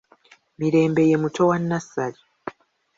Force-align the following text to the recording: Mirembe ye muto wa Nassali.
Mirembe 0.59 1.01
ye 1.09 1.15
muto 1.23 1.41
wa 1.49 1.57
Nassali. 1.59 2.19